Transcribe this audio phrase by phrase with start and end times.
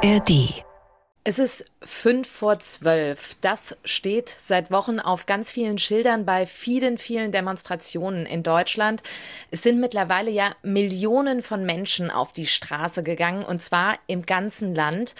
[0.00, 0.62] ARD
[1.28, 3.34] es ist fünf vor zwölf.
[3.42, 9.02] Das steht seit Wochen auf ganz vielen Schildern bei vielen, vielen Demonstrationen in Deutschland.
[9.50, 14.74] Es sind mittlerweile ja Millionen von Menschen auf die Straße gegangen und zwar im ganzen
[14.74, 15.14] Land,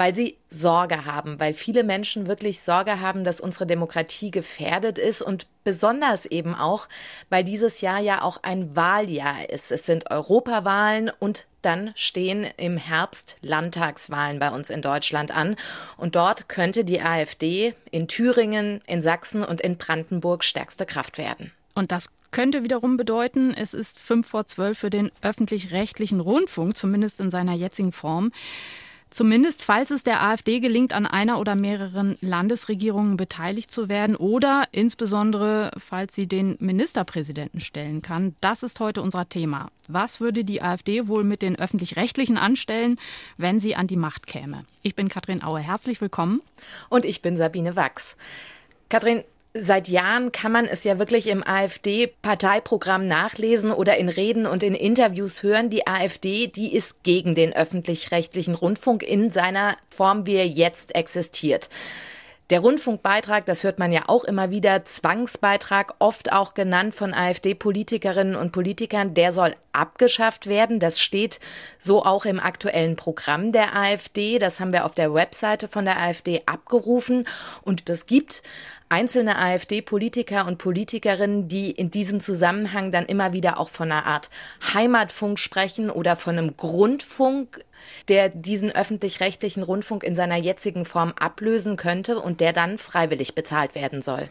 [0.00, 5.20] weil sie Sorge haben, weil viele Menschen wirklich Sorge haben, dass unsere Demokratie gefährdet ist
[5.20, 6.88] und besonders eben auch,
[7.28, 9.70] weil dieses Jahr ja auch ein Wahljahr ist.
[9.70, 15.56] Es sind Europawahlen und dann stehen im Herbst Landtagswahlen bei uns in Deutschland an.
[15.98, 21.52] Und dort könnte die AfD in Thüringen, in Sachsen und in Brandenburg stärkste Kraft werden.
[21.74, 27.20] Und das könnte wiederum bedeuten, es ist fünf vor zwölf für den öffentlich-rechtlichen Rundfunk, zumindest
[27.20, 28.32] in seiner jetzigen Form.
[29.10, 34.68] Zumindest falls es der AfD gelingt, an einer oder mehreren Landesregierungen beteiligt zu werden oder
[34.70, 38.36] insbesondere falls sie den Ministerpräsidenten stellen kann.
[38.40, 39.70] Das ist heute unser Thema.
[39.88, 43.00] Was würde die AfD wohl mit den öffentlich-rechtlichen anstellen,
[43.36, 44.64] wenn sie an die Macht käme?
[44.82, 45.58] Ich bin Katrin Aue.
[45.58, 46.40] Herzlich willkommen.
[46.88, 48.16] Und ich bin Sabine Wachs.
[48.88, 54.62] Katrin, Seit Jahren kann man es ja wirklich im AfD-Parteiprogramm nachlesen oder in Reden und
[54.62, 55.70] in Interviews hören.
[55.70, 61.68] Die AfD, die ist gegen den öffentlich-rechtlichen Rundfunk in seiner Form, wie er jetzt existiert.
[62.50, 68.34] Der Rundfunkbeitrag, das hört man ja auch immer wieder, Zwangsbeitrag, oft auch genannt von AfD-Politikerinnen
[68.34, 70.80] und Politikern, der soll abgeschafft werden.
[70.80, 71.38] Das steht
[71.78, 74.40] so auch im aktuellen Programm der AfD.
[74.40, 77.24] Das haben wir auf der Webseite von der AfD abgerufen.
[77.62, 78.42] Und das gibt
[78.88, 84.28] einzelne AfD-Politiker und Politikerinnen, die in diesem Zusammenhang dann immer wieder auch von einer Art
[84.74, 87.64] Heimatfunk sprechen oder von einem Grundfunk
[88.08, 93.74] der diesen öffentlich-rechtlichen Rundfunk in seiner jetzigen Form ablösen könnte und der dann freiwillig bezahlt
[93.74, 94.28] werden soll.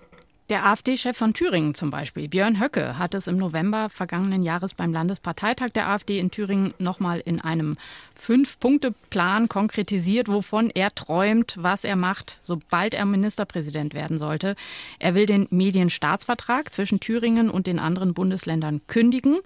[0.49, 4.91] Der AfD-Chef von Thüringen zum Beispiel, Björn Höcke, hat es im November vergangenen Jahres beim
[4.91, 7.75] Landesparteitag der AfD in Thüringen nochmal in einem
[8.15, 14.55] Fünf-Punkte-Plan konkretisiert, wovon er träumt, was er macht, sobald er Ministerpräsident werden sollte.
[14.97, 19.41] Er will den Medienstaatsvertrag zwischen Thüringen und den anderen Bundesländern kündigen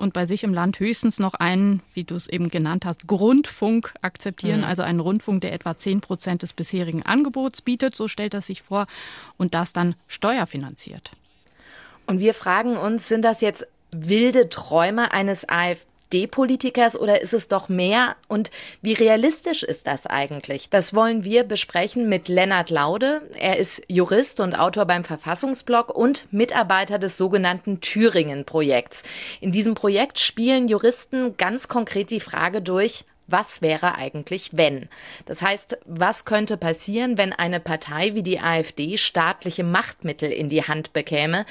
[0.00, 3.92] und bei sich im Land höchstens noch einen, wie du es eben genannt hast, Grundfunk
[4.02, 4.66] akzeptieren, mhm.
[4.66, 8.62] also einen Rundfunk, der etwa 10 Prozent des bisherigen Angebots bietet, so stellt er sich
[8.62, 8.86] vor,
[9.36, 11.12] und das dann steuerfinanziert.
[12.06, 15.86] Und wir fragen uns, sind das jetzt wilde Träume eines AfD?
[16.10, 18.16] AfD-Politikers oder ist es doch mehr?
[18.28, 18.50] Und
[18.82, 20.68] wie realistisch ist das eigentlich?
[20.68, 23.22] Das wollen wir besprechen mit Lennart Laude.
[23.38, 29.04] Er ist Jurist und Autor beim Verfassungsblog und Mitarbeiter des sogenannten Thüringen-Projekts.
[29.40, 34.88] In diesem Projekt spielen Juristen ganz konkret die Frage durch, was wäre eigentlich wenn?
[35.26, 40.64] Das heißt, was könnte passieren, wenn eine Partei wie die AfD staatliche Machtmittel in die
[40.64, 41.46] Hand bekäme?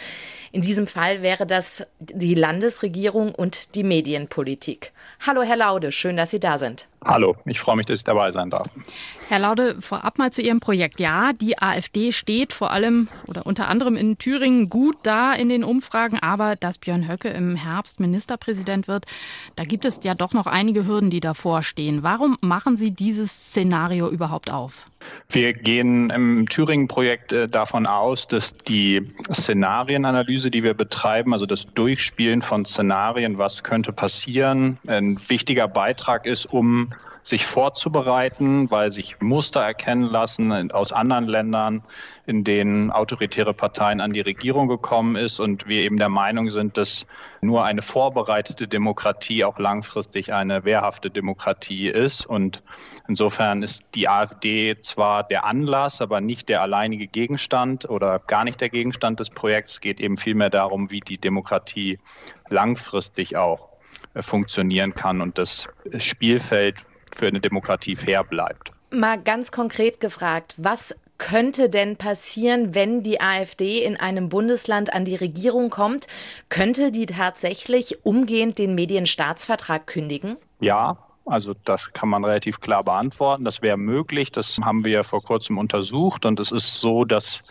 [0.51, 4.91] In diesem Fall wäre das die Landesregierung und die Medienpolitik.
[5.25, 6.88] Hallo, Herr Laude, schön, dass Sie da sind.
[7.03, 8.67] Hallo, ich freue mich, dass ich dabei sein darf.
[9.29, 10.99] Herr Laude, vorab mal zu Ihrem Projekt.
[10.99, 15.63] Ja, die AfD steht vor allem oder unter anderem in Thüringen gut da in den
[15.63, 19.05] Umfragen, aber dass Björn Höcke im Herbst Ministerpräsident wird,
[19.55, 22.03] da gibt es ja doch noch einige Hürden, die davor stehen.
[22.03, 24.85] Warum machen Sie dieses Szenario überhaupt auf?
[25.29, 31.67] Wir gehen im Thüringen-Projekt äh, davon aus, dass die Szenarienanalyse, die wir betreiben, also das
[31.73, 36.89] Durchspielen von Szenarien, was könnte passieren, ein wichtiger Beitrag ist, um
[37.23, 41.83] sich vorzubereiten, weil sich Muster erkennen lassen aus anderen Ländern,
[42.25, 46.77] in denen autoritäre Parteien an die Regierung gekommen ist und wir eben der Meinung sind,
[46.77, 47.05] dass
[47.41, 52.25] nur eine vorbereitete Demokratie auch langfristig eine wehrhafte Demokratie ist.
[52.25, 52.63] Und
[53.07, 58.61] insofern ist die AfD zwar der Anlass, aber nicht der alleinige Gegenstand oder gar nicht
[58.61, 59.73] der Gegenstand des Projekts.
[59.73, 61.99] Es geht eben vielmehr darum, wie die Demokratie
[62.49, 63.69] langfristig auch
[64.13, 65.67] äh, funktionieren kann und das
[65.99, 68.71] Spielfeld für eine Demokratie fair bleibt.
[68.91, 75.05] Mal ganz konkret gefragt, was könnte denn passieren, wenn die AfD in einem Bundesland an
[75.05, 76.07] die Regierung kommt?
[76.47, 80.37] Könnte die tatsächlich umgehend den Medienstaatsvertrag kündigen?
[80.59, 83.43] Ja, also das kann man relativ klar beantworten.
[83.43, 84.31] Das wäre möglich.
[84.31, 86.25] Das haben wir vor kurzem untersucht.
[86.25, 87.43] Und es ist so, dass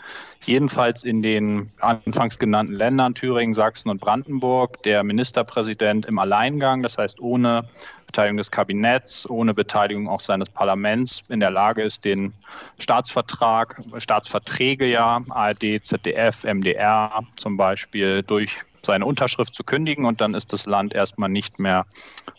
[0.45, 6.99] jedenfalls in den anfangs genannten Ländern Thüringen, Sachsen und Brandenburg der Ministerpräsident im Alleingang, das
[6.99, 7.69] heißt ohne
[8.07, 12.33] Beteiligung des Kabinetts, ohne Beteiligung auch seines Parlaments in der Lage ist, den
[12.79, 20.35] Staatsvertrag, Staatsverträge ja, ARD, ZDF, MDR zum Beispiel durch seine Unterschrift zu kündigen und dann
[20.35, 21.85] ist das Land erstmal nicht mehr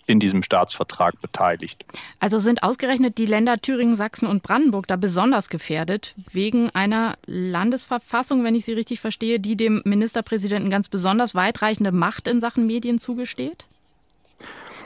[0.08, 1.86] in diesem Staatsvertrag beteiligt.
[2.20, 7.18] Also sind ausgerechnet die Länder Thüringen, Sachsen und Brandenburg da besonders gefährdet wegen einer
[7.90, 12.68] Landesverfassung, wenn ich Sie richtig verstehe, die dem Ministerpräsidenten ganz besonders weitreichende Macht in Sachen
[12.68, 13.66] Medien zugesteht?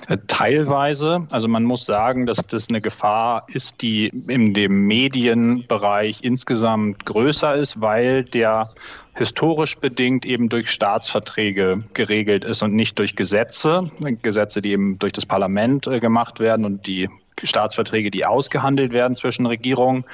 [0.07, 1.27] Äh, teilweise.
[1.29, 7.55] Also man muss sagen, dass das eine Gefahr ist, die in dem Medienbereich insgesamt größer
[7.55, 8.69] ist, weil der
[9.15, 13.91] historisch bedingt eben durch Staatsverträge geregelt ist und nicht durch Gesetze.
[14.21, 17.09] Gesetze, die eben durch das Parlament äh, gemacht werden und die
[17.41, 20.05] Staatsverträge, die ausgehandelt werden zwischen Regierungen.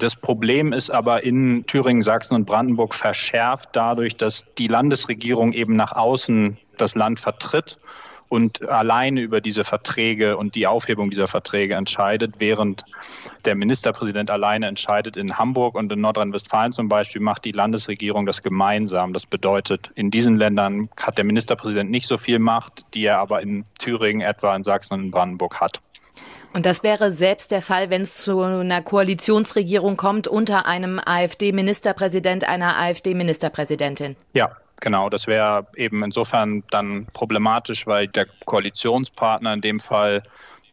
[0.00, 5.74] Das Problem ist aber in Thüringen, Sachsen und Brandenburg verschärft dadurch, dass die Landesregierung eben
[5.74, 7.76] nach außen das Land vertritt
[8.30, 12.86] und alleine über diese Verträge und die Aufhebung dieser Verträge entscheidet, während
[13.44, 18.42] der Ministerpräsident alleine entscheidet in Hamburg und in Nordrhein-Westfalen zum Beispiel macht die Landesregierung das
[18.42, 19.12] gemeinsam.
[19.12, 23.42] Das bedeutet, in diesen Ländern hat der Ministerpräsident nicht so viel Macht, die er aber
[23.42, 25.82] in Thüringen, etwa in Sachsen und in Brandenburg hat.
[26.52, 32.48] Und das wäre selbst der Fall, wenn es zu einer Koalitionsregierung kommt unter einem AfD-Ministerpräsident,
[32.48, 34.16] einer AfD-Ministerpräsidentin.
[34.32, 40.22] Ja, Genau, das wäre eben insofern dann problematisch, weil der Koalitionspartner in dem Fall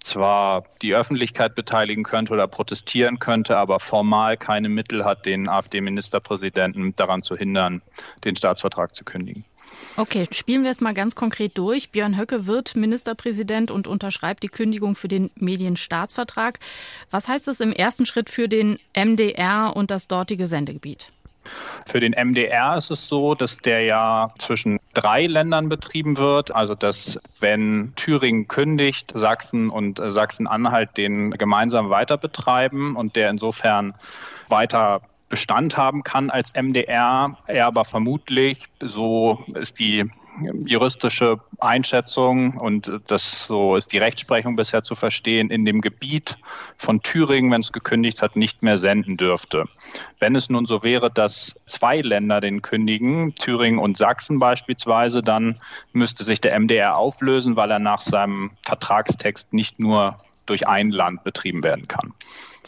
[0.01, 6.95] zwar die Öffentlichkeit beteiligen könnte oder protestieren könnte, aber formal keine Mittel hat, den AfD-Ministerpräsidenten
[6.95, 7.81] daran zu hindern,
[8.23, 9.43] den Staatsvertrag zu kündigen.
[9.97, 11.89] Okay, spielen wir es mal ganz konkret durch.
[11.89, 16.59] Björn Höcke wird Ministerpräsident und unterschreibt die Kündigung für den Medienstaatsvertrag.
[17.09, 21.09] Was heißt das im ersten Schritt für den MDR und das dortige Sendegebiet?
[21.87, 26.53] Für den MDR ist es so, dass der ja zwischen drei Ländern betrieben wird.
[26.53, 33.93] Also dass wenn Thüringen kündigt, Sachsen und Sachsen-Anhalt den gemeinsam weiter betreiben und der insofern
[34.47, 40.09] weiter Bestand haben kann als MDR, er aber vermutlich, so ist die
[40.65, 46.37] juristische Einschätzung und das so ist die Rechtsprechung bisher zu verstehen, in dem Gebiet
[46.77, 49.65] von Thüringen, wenn es gekündigt hat, nicht mehr senden dürfte.
[50.19, 55.59] Wenn es nun so wäre, dass zwei Länder den kündigen, Thüringen und Sachsen beispielsweise, dann
[55.91, 61.23] müsste sich der MDR auflösen, weil er nach seinem Vertragstext nicht nur durch ein Land
[61.23, 62.13] betrieben werden kann.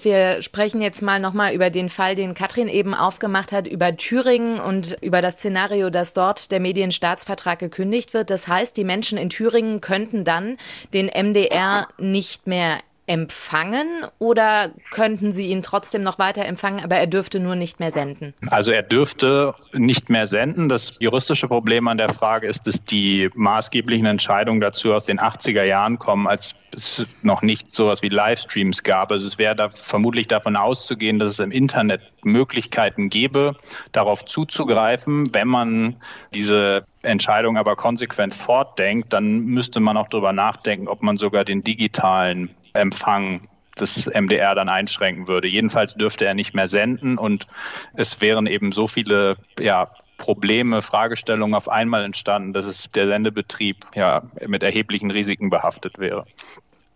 [0.01, 4.59] Wir sprechen jetzt mal nochmal über den Fall, den Katrin eben aufgemacht hat, über Thüringen
[4.59, 8.29] und über das Szenario, dass dort der Medienstaatsvertrag gekündigt wird.
[8.29, 10.57] Das heißt, die Menschen in Thüringen könnten dann
[10.93, 12.79] den MDR nicht mehr
[13.09, 13.87] empfangen
[14.19, 18.35] oder könnten Sie ihn trotzdem noch weiter empfangen, aber er dürfte nur nicht mehr senden?
[18.51, 20.69] Also er dürfte nicht mehr senden.
[20.69, 25.63] Das juristische Problem an der Frage ist, dass die maßgeblichen Entscheidungen dazu aus den 80er
[25.63, 29.11] Jahren kommen, als es noch nicht sowas wie Livestreams gab.
[29.11, 33.55] Also es wäre da vermutlich davon auszugehen, dass es im Internet Möglichkeiten gäbe,
[33.91, 35.33] darauf zuzugreifen.
[35.33, 35.95] Wenn man
[36.31, 41.63] diese Entscheidung aber konsequent fortdenkt, dann müsste man auch darüber nachdenken, ob man sogar den
[41.63, 43.47] digitalen Empfang
[43.79, 45.47] des MDR dann einschränken würde.
[45.47, 47.47] Jedenfalls dürfte er nicht mehr senden und
[47.93, 53.77] es wären eben so viele ja, Probleme, Fragestellungen auf einmal entstanden, dass es der Sendebetrieb
[53.95, 56.25] ja mit erheblichen Risiken behaftet wäre.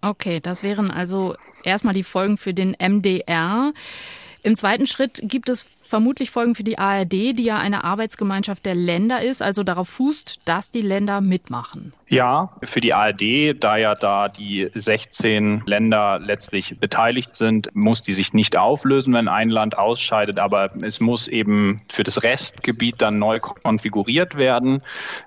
[0.01, 3.71] Okay, das wären also erstmal die Folgen für den MDR.
[4.45, 8.75] Im zweiten Schritt gibt es vermutlich Folgen für die ARD, die ja eine Arbeitsgemeinschaft der
[8.75, 11.93] Länder ist, also darauf fußt, dass die Länder mitmachen.
[12.09, 18.13] Ja, für die ARD, da ja da die 16 Länder letztlich beteiligt sind, muss die
[18.13, 23.19] sich nicht auflösen, wenn ein Land ausscheidet, aber es muss eben für das Restgebiet dann
[23.19, 24.81] neu konfiguriert werden.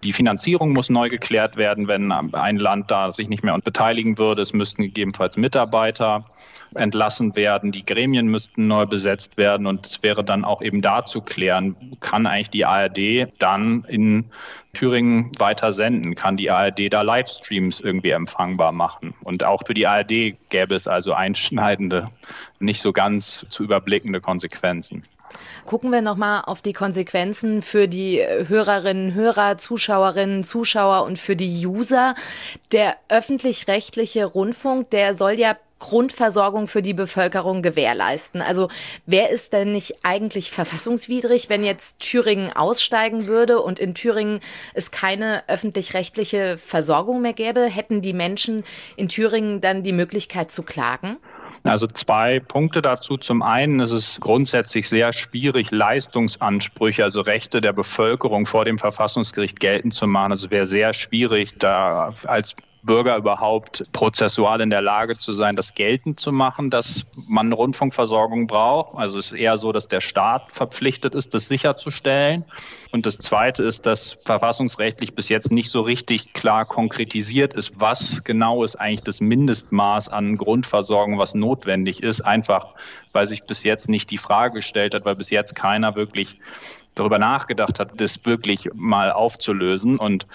[0.05, 4.43] Die Finanzierung muss neu geklärt werden, wenn ein Land da sich nicht mehr beteiligen würde.
[4.43, 6.27] Es müssten gegebenenfalls Mitarbeiter
[6.75, 9.06] entlassen werden, die Gremien müssten neu besetzt
[9.37, 13.85] werden und es wäre dann auch eben da zu klären, kann eigentlich die ARD dann
[13.89, 14.27] in
[14.75, 16.15] Thüringen weiter senden?
[16.15, 19.15] Kann die ARD da Livestreams irgendwie empfangbar machen?
[19.25, 22.11] Und auch für die ARD gäbe es also einschneidende,
[22.59, 25.03] nicht so ganz zu überblickende Konsequenzen.
[25.65, 31.67] Gucken wir nochmal auf die Konsequenzen für die Hörerinnen, Hörer, Zuschauerinnen, Zuschauer und für die
[31.67, 32.15] User.
[32.73, 38.41] Der öffentlich-rechtliche Rundfunk, der soll ja Grundversorgung für die Bevölkerung gewährleisten.
[38.41, 38.69] Also
[39.05, 44.41] wäre es denn nicht eigentlich verfassungswidrig, wenn jetzt Thüringen aussteigen würde und in Thüringen
[44.75, 47.67] es keine öffentlich-rechtliche Versorgung mehr gäbe?
[47.67, 48.65] Hätten die Menschen
[48.97, 51.19] in Thüringen dann die Möglichkeit zu klagen?
[51.65, 53.17] Also zwei Punkte dazu.
[53.17, 59.61] Zum einen ist es grundsätzlich sehr schwierig, Leistungsansprüche, also Rechte der Bevölkerung vor dem Verfassungsgericht
[59.61, 60.33] geltend zu machen.
[60.33, 65.57] Also es wäre sehr schwierig, da als Bürger überhaupt prozessual in der Lage zu sein,
[65.57, 68.97] das geltend zu machen, dass man Rundfunkversorgung braucht.
[68.97, 72.45] Also es ist eher so, dass der Staat verpflichtet ist, das sicherzustellen.
[72.93, 78.23] Und das Zweite ist, dass verfassungsrechtlich bis jetzt nicht so richtig klar konkretisiert ist, was
[78.25, 82.75] genau ist eigentlich das Mindestmaß an Grundversorgung, was notwendig ist, einfach
[83.13, 86.39] weil sich bis jetzt nicht die Frage gestellt hat, weil bis jetzt keiner wirklich
[86.97, 89.99] darüber nachgedacht hat, das wirklich mal aufzulösen.
[89.99, 90.27] Und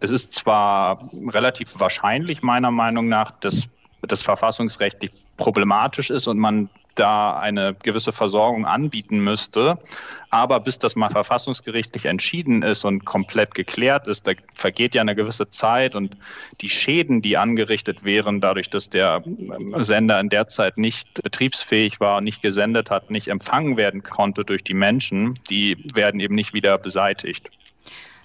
[0.00, 3.66] es ist zwar relativ wahrscheinlich, meiner Meinung nach, dass
[4.02, 9.78] das verfassungsrechtlich problematisch ist und man da eine gewisse Versorgung anbieten müsste.
[10.30, 15.16] Aber bis das mal verfassungsgerichtlich entschieden ist und komplett geklärt ist, da vergeht ja eine
[15.16, 16.16] gewisse Zeit und
[16.60, 19.24] die Schäden, die angerichtet wären, dadurch, dass der
[19.78, 24.62] Sender in der Zeit nicht betriebsfähig war, nicht gesendet hat, nicht empfangen werden konnte durch
[24.62, 27.50] die Menschen, die werden eben nicht wieder beseitigt.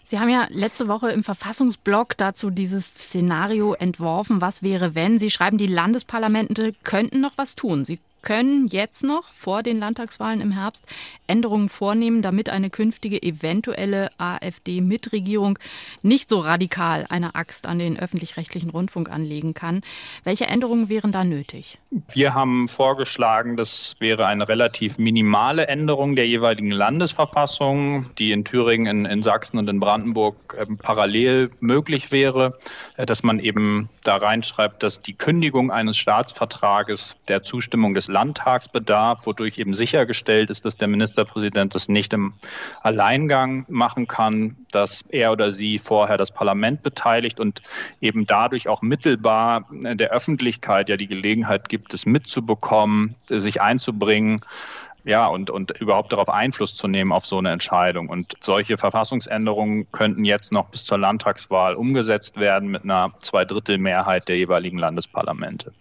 [0.08, 5.18] Sie haben ja letzte Woche im Verfassungsblog dazu dieses Szenario entworfen, was wäre, wenn.
[5.18, 7.86] Sie schreiben, die Landesparlamente könnten noch was tun.
[7.86, 10.86] Sie können jetzt noch vor den Landtagswahlen im Herbst
[11.28, 15.58] Änderungen vornehmen, damit eine künftige eventuelle AfD-Mitregierung
[16.02, 19.82] nicht so radikal eine Axt an den öffentlich-rechtlichen Rundfunk anlegen kann.
[20.24, 21.78] Welche Änderungen wären da nötig?
[22.12, 28.88] Wir haben vorgeschlagen, das wäre eine relativ minimale Änderung der jeweiligen Landesverfassung, die in Thüringen,
[28.88, 32.58] in, in Sachsen und in Brandenburg äh, parallel möglich wäre,
[32.98, 39.26] äh, dass man eben da reinschreibt, dass die Kündigung eines Staatsvertrages der Zustimmung des Landtagsbedarf,
[39.26, 42.34] wodurch eben sichergestellt ist, dass der Ministerpräsident das nicht im
[42.82, 47.62] Alleingang machen kann, dass er oder sie vorher das Parlament beteiligt und
[48.00, 54.38] eben dadurch auch mittelbar der Öffentlichkeit ja die Gelegenheit gibt, es mitzubekommen, sich einzubringen
[55.04, 58.10] ja, und, und überhaupt darauf Einfluss zu nehmen auf so eine Entscheidung.
[58.10, 64.38] Und solche Verfassungsänderungen könnten jetzt noch bis zur Landtagswahl umgesetzt werden mit einer Zweidrittelmehrheit der
[64.38, 65.74] jeweiligen Landesparlamente.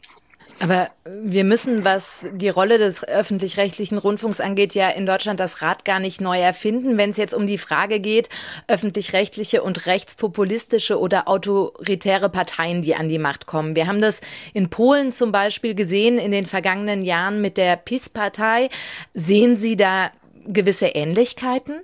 [0.61, 5.85] Aber wir müssen, was die Rolle des öffentlich-rechtlichen Rundfunks angeht, ja in Deutschland das Rad
[5.85, 8.29] gar nicht neu erfinden, wenn es jetzt um die Frage geht,
[8.69, 13.77] öffentlich-rechtliche und rechtspopulistische oder autoritäre Parteien, die an die Macht kommen.
[13.77, 14.21] Wir haben das
[14.53, 18.71] in Polen zum Beispiel gesehen in den vergangenen Jahren mit der PiS-Partei.
[19.13, 20.11] Sehen Sie da
[20.47, 21.81] gewisse Ähnlichkeiten?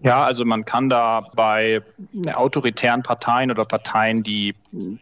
[0.00, 1.82] Ja, also man kann da bei
[2.34, 4.54] autoritären Parteien oder Parteien, die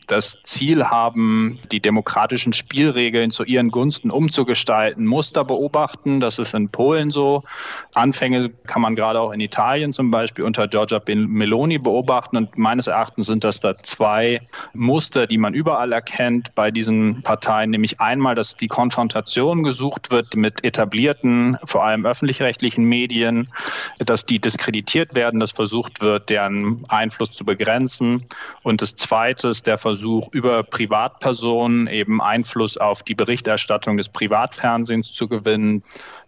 [0.06, 6.20] das Ziel haben, die demokratischen Spielregeln zu ihren Gunsten umzugestalten, Muster beobachten.
[6.20, 7.42] Das ist in Polen so.
[7.94, 12.36] Anfänge kann man gerade auch in Italien zum Beispiel unter Giorgia Meloni beobachten.
[12.36, 14.40] Und meines Erachtens sind das da zwei
[14.74, 17.70] Muster, die man überall erkennt bei diesen Parteien.
[17.70, 23.48] Nämlich einmal, dass die Konfrontation gesucht wird mit etablierten, vor allem öffentlich-rechtlichen Medien,
[23.98, 28.24] dass die diskreditiert werden, dass versucht wird, deren Einfluss zu begrenzen.
[28.62, 35.12] Und das Zweite ist der Versuch, über Privatpersonen eben Einfluss auf die Berichterstattung des Privatfernsehens
[35.12, 35.82] zu gewinnen,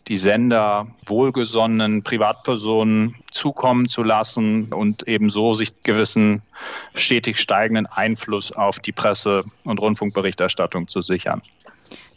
[0.08, 6.42] die Sender wohlgesonnenen Privatpersonen zukommen zu lassen und eben so sich gewissen
[6.94, 11.42] stetig steigenden Einfluss auf die Presse- und Rundfunkberichterstattung zu sichern.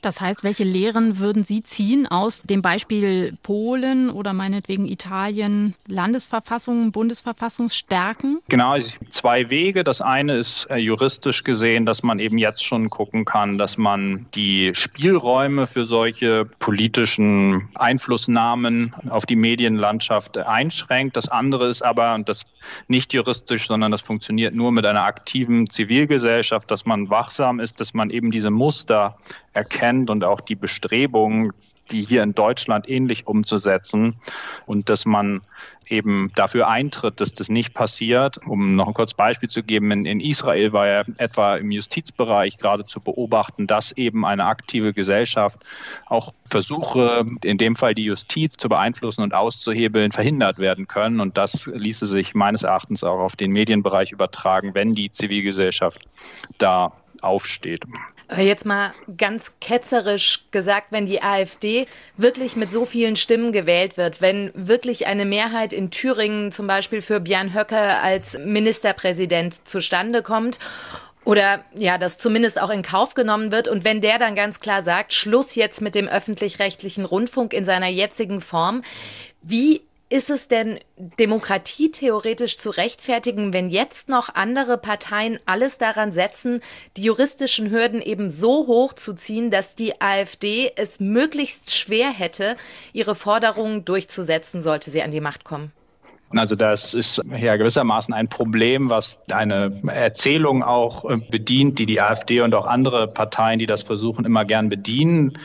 [0.01, 6.91] Das heißt, welche Lehren würden Sie ziehen aus dem Beispiel Polen oder meinetwegen Italien, Landesverfassung,
[6.91, 8.39] Bundesverfassung stärken?
[8.47, 8.77] Genau,
[9.09, 9.83] zwei Wege.
[9.83, 14.27] Das eine ist äh, juristisch gesehen, dass man eben jetzt schon gucken kann, dass man
[14.35, 21.17] die Spielräume für solche politischen Einflussnahmen auf die Medienlandschaft einschränkt.
[21.17, 22.45] Das andere ist aber, und das
[22.87, 27.93] nicht juristisch, sondern das funktioniert nur mit einer aktiven Zivilgesellschaft, dass man wachsam ist, dass
[27.93, 29.17] man eben diese Muster
[29.53, 31.53] erkennt und auch die Bestrebungen,
[31.91, 34.15] die hier in Deutschland ähnlich umzusetzen
[34.65, 35.41] und dass man
[35.87, 38.39] eben dafür eintritt, dass das nicht passiert.
[38.45, 42.57] Um noch ein kurzes Beispiel zu geben, in, in Israel war ja etwa im Justizbereich
[42.57, 45.59] gerade zu beobachten, dass eben eine aktive Gesellschaft
[46.05, 51.19] auch Versuche, in dem Fall die Justiz zu beeinflussen und auszuhebeln, verhindert werden können.
[51.19, 56.05] Und das ließe sich meines Erachtens auch auf den Medienbereich übertragen, wenn die Zivilgesellschaft
[56.57, 57.83] da aufsteht.
[58.37, 64.21] Jetzt mal ganz ketzerisch gesagt, wenn die AfD wirklich mit so vielen Stimmen gewählt wird,
[64.21, 70.59] wenn wirklich eine Mehrheit in Thüringen zum Beispiel für Björn Höcke als Ministerpräsident zustande kommt
[71.25, 73.67] oder ja, das zumindest auch in Kauf genommen wird.
[73.67, 77.87] Und wenn der dann ganz klar sagt, Schluss jetzt mit dem öffentlich-rechtlichen Rundfunk in seiner
[77.87, 78.83] jetzigen Form,
[79.41, 86.61] wie ist es denn demokratietheoretisch zu rechtfertigen, wenn jetzt noch andere Parteien alles daran setzen,
[86.97, 92.57] die juristischen Hürden eben so hoch zu ziehen, dass die AfD es möglichst schwer hätte,
[92.91, 95.71] ihre Forderungen durchzusetzen, sollte sie an die Macht kommen?
[96.31, 102.41] Also das ist ja gewissermaßen ein Problem, was eine Erzählung auch bedient, die die AfD
[102.41, 105.39] und auch andere Parteien, die das versuchen, immer gern bedienen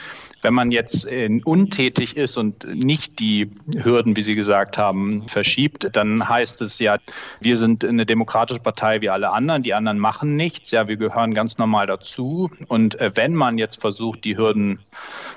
[0.44, 3.50] Wenn man jetzt äh, untätig ist und nicht die
[3.82, 6.98] Hürden, wie Sie gesagt haben, verschiebt, dann heißt es ja,
[7.40, 11.32] wir sind eine demokratische Partei wie alle anderen, die anderen machen nichts, ja, wir gehören
[11.32, 12.50] ganz normal dazu.
[12.68, 14.80] Und äh, wenn man jetzt versucht, die Hürden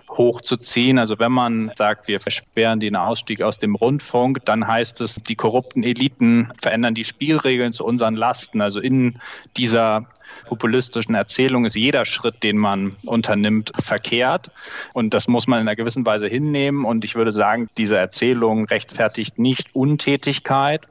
[0.09, 5.15] hochzuziehen, also wenn man sagt, wir versperren den Ausstieg aus dem Rundfunk, dann heißt es,
[5.15, 8.59] die korrupten Eliten verändern die Spielregeln zu unseren Lasten.
[8.59, 9.19] Also in
[9.55, 10.07] dieser
[10.45, 14.51] populistischen Erzählung ist jeder Schritt, den man unternimmt, verkehrt.
[14.97, 16.83] Und das muss man in einer gewissen Weise hinnehmen.
[16.83, 20.87] Und ich würde sagen, diese Erzählung rechtfertigt nicht Untätigkeit.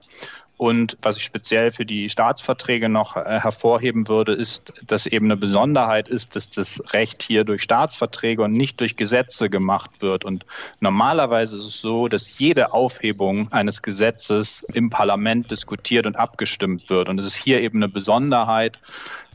[0.59, 5.37] Und was ich speziell für die Staatsverträge noch äh, hervorheben würde, ist, dass eben eine
[5.37, 10.25] Besonderheit ist, dass das Recht hier durch Staatsverträge und nicht durch Gesetze gemacht wird.
[10.25, 10.47] Und
[10.81, 17.11] normalerweise ist es so, dass jede Aufhebung eines Gesetzes im Parlament diskutiert und abgestimmt wird.
[17.11, 18.79] Und es ist hier eben eine Besonderheit,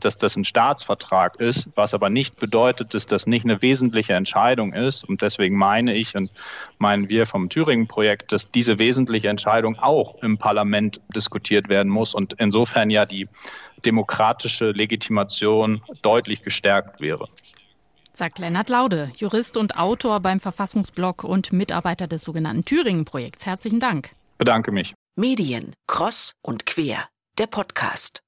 [0.00, 4.72] dass das ein Staatsvertrag ist, was aber nicht bedeutet, dass das nicht eine wesentliche Entscheidung
[4.72, 5.04] ist.
[5.08, 6.30] Und deswegen meine ich und
[6.78, 12.34] meinen wir vom Thüringen-Projekt, dass diese wesentliche Entscheidung auch im Parlament diskutiert werden muss und
[12.38, 13.28] insofern ja die
[13.84, 17.28] demokratische Legitimation deutlich gestärkt wäre.
[18.12, 23.46] Sagt Lennart Laude, Jurist und Autor beim Verfassungsblock und Mitarbeiter des sogenannten Thüringen-Projekts.
[23.46, 24.10] Herzlichen Dank.
[24.36, 24.94] Bedanke mich.
[25.16, 28.22] Medien, Cross und Quer, der Podcast.